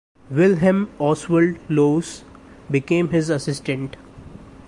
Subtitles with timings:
[0.31, 2.23] Wilhelm Oswald Lohse
[2.71, 3.97] became his assistant.